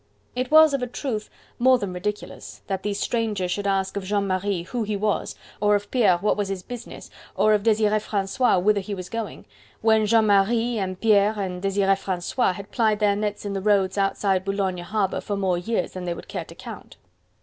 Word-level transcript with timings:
It 0.35 0.49
was, 0.49 0.73
of 0.73 0.81
a 0.81 0.87
truth, 0.87 1.29
more 1.59 1.77
than 1.77 1.93
ridiculous, 1.93 2.63
that 2.65 2.81
these 2.81 2.99
strangers 2.99 3.51
should 3.51 3.67
ask 3.67 3.95
of 3.95 4.03
Jean 4.03 4.25
Marie 4.25 4.63
who 4.63 4.81
he 4.81 4.97
was, 4.97 5.35
or 5.61 5.75
of 5.75 5.91
Pierre 5.91 6.17
what 6.17 6.35
was 6.35 6.47
his 6.47 6.63
business, 6.63 7.11
or 7.35 7.53
of 7.53 7.61
Desire 7.61 7.99
Francois 7.99 8.57
whither 8.57 8.79
he 8.81 8.95
was 8.95 9.09
going, 9.09 9.45
when 9.81 10.07
Jean 10.07 10.25
Marie 10.25 10.79
and 10.79 10.99
Pierre 10.99 11.35
and 11.37 11.61
Desire 11.61 11.95
Francois 11.95 12.53
had 12.53 12.71
plied 12.71 12.97
their 12.97 13.15
nets 13.15 13.45
in 13.45 13.53
the 13.53 13.61
roads 13.61 13.95
outside 13.95 14.43
Boulogne 14.43 14.79
harbour 14.79 15.21
for 15.21 15.37
more 15.37 15.59
years 15.59 15.91
than 15.91 16.05
they 16.05 16.15
would 16.15 16.27
care 16.27 16.45
to 16.45 16.55
count. 16.55 16.97